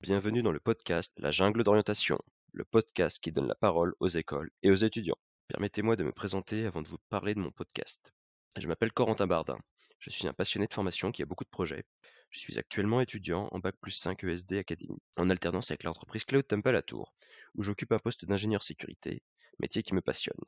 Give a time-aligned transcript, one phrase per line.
[0.00, 2.20] Bienvenue dans le podcast La jungle d'orientation,
[2.52, 5.18] le podcast qui donne la parole aux écoles et aux étudiants.
[5.48, 8.12] Permettez-moi de me présenter avant de vous parler de mon podcast.
[8.56, 9.58] Je m'appelle Corentin Bardin.
[9.98, 11.82] Je suis un passionné de formation qui a beaucoup de projets.
[12.30, 16.46] Je suis actuellement étudiant en Bac plus 5 ESD Academy, en alternance avec l'entreprise Cloud
[16.46, 17.12] Temple à Tours,
[17.56, 19.24] où j'occupe un poste d'ingénieur sécurité,
[19.58, 20.38] métier qui me passionne.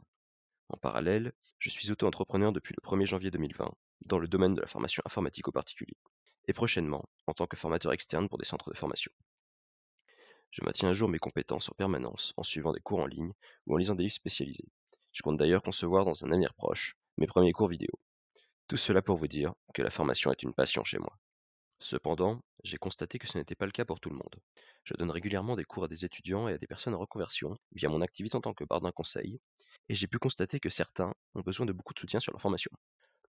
[0.68, 3.70] En parallèle, je suis auto-entrepreneur depuis le 1er janvier 2020,
[4.06, 5.96] dans le domaine de la formation informatique au particulier,
[6.46, 9.12] et prochainement en tant que formateur externe pour des centres de formation.
[10.50, 13.32] Je maintiens à jour mes compétences en permanence en suivant des cours en ligne
[13.66, 14.68] ou en lisant des livres spécialisés.
[15.12, 17.90] Je compte d'ailleurs concevoir dans un avenir proche mes premiers cours vidéo.
[18.68, 21.18] Tout cela pour vous dire que la formation est une passion chez moi.
[21.78, 24.36] Cependant, j'ai constaté que ce n'était pas le cas pour tout le monde.
[24.84, 27.88] Je donne régulièrement des cours à des étudiants et à des personnes en reconversion via
[27.88, 29.38] mon activité en tant que bardin conseil,
[29.88, 32.70] et j'ai pu constater que certains ont besoin de beaucoup de soutien sur leur formation.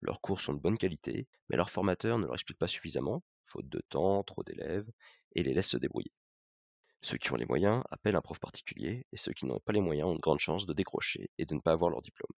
[0.02, 3.68] Leurs cours sont de bonne qualité, mais leurs formateurs ne leur expliquent pas suffisamment, faute
[3.68, 4.90] de temps, trop d'élèves,
[5.34, 6.12] et les laissent se débrouiller.
[7.02, 9.82] Ceux qui ont les moyens appellent un prof particulier, et ceux qui n'ont pas les
[9.82, 12.32] moyens ont de grandes chances de décrocher et de ne pas avoir leur diplôme.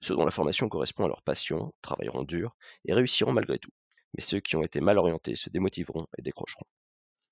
[0.00, 3.70] Ceux dont la formation correspond à leur passion travailleront dur et réussiront malgré tout,
[4.14, 6.66] mais ceux qui ont été mal orientés se démotiveront et décrocheront.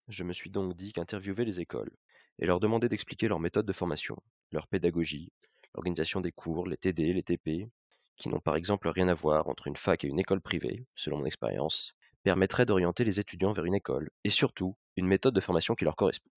[0.09, 1.95] Je me suis donc dit qu'interviewer les écoles
[2.39, 4.17] et leur demander d'expliquer leur méthode de formation,
[4.51, 5.33] leur pédagogie,
[5.75, 7.71] l'organisation des cours, les TD, les TP,
[8.17, 11.19] qui n'ont par exemple rien à voir entre une fac et une école privée, selon
[11.19, 15.75] mon expérience, permettrait d'orienter les étudiants vers une école et surtout une méthode de formation
[15.75, 16.31] qui leur correspond.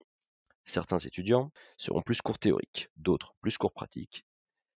[0.63, 4.25] Certains étudiants seront plus cours théoriques, d'autres plus cours pratiques.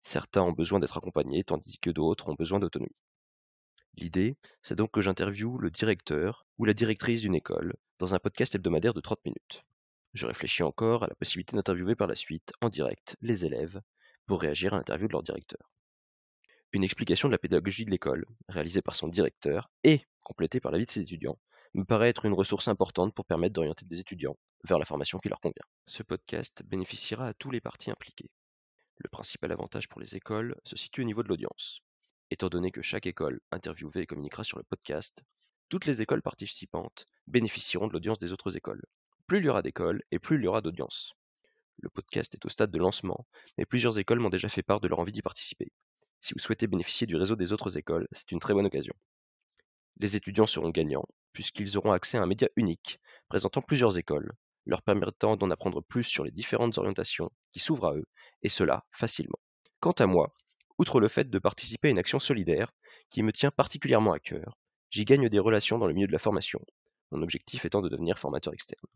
[0.02, 2.96] Certains ont besoin d'être accompagnés, tandis que d'autres ont besoin d'autonomie.
[3.98, 8.54] L'idée, c'est donc que j'interviewe le directeur ou la directrice d'une école dans un podcast
[8.54, 9.64] hebdomadaire de 30 minutes.
[10.14, 13.82] Je réfléchis encore à la possibilité d'interviewer par la suite, en direct, les élèves
[14.26, 15.72] pour réagir à l'interview de leur directeur.
[16.74, 20.86] Une explication de la pédagogie de l'école, réalisée par son directeur et complétée par l'avis
[20.86, 21.40] de ses étudiants,
[21.74, 25.30] me paraît être une ressource importante pour permettre d'orienter des étudiants vers la formation qui
[25.30, 25.56] leur convient.
[25.88, 28.30] Ce podcast bénéficiera à tous les partis impliqués.
[28.98, 31.82] Le principal avantage pour les écoles se situe au niveau de l'audience.
[32.36, 35.24] Étant donné que chaque école interviewée communiquera sur le podcast,
[35.70, 38.84] toutes les écoles participantes bénéficieront de l'audience des autres écoles.
[39.26, 41.14] Plus il y aura d'écoles et plus il y aura d'audience.
[41.78, 43.26] Le podcast est au stade de lancement,
[43.58, 45.72] mais plusieurs écoles m'ont déjà fait part de leur envie d'y participer.
[46.20, 48.96] Si vous souhaitez bénéficier du réseau des autres écoles, c'est une très bonne occasion.
[50.02, 54.34] Les étudiants seront gagnants, puisqu'ils auront accès à un média unique, présentant plusieurs écoles,
[54.66, 58.10] leur permettant d'en apprendre plus sur les différentes orientations qui s'ouvrent à eux,
[58.42, 59.40] et cela facilement.
[59.80, 60.34] Quant à moi,
[60.78, 62.72] outre le fait de participer à une action solidaire
[63.10, 64.58] qui me tient particulièrement à cœur,
[64.90, 66.62] j'y gagne des relations dans le milieu de la formation,
[67.12, 68.88] mon objectif étant de devenir formateur externe.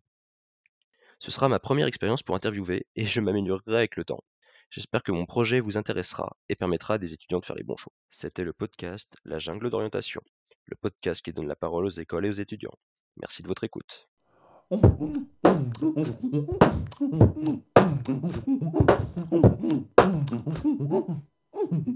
[1.20, 4.24] Ce sera ma première expérience pour interviewer et je m'améliorerai avec le temps.
[4.70, 7.76] J'espère que mon projet vous intéressera et permettra à des étudiants de faire les bons
[7.76, 7.94] choix.
[8.10, 10.22] C'était le podcast La jungle d'orientation
[10.70, 12.78] le podcast qui donne la parole aux écoles et aux étudiants.
[13.18, 14.08] Merci de votre écoute.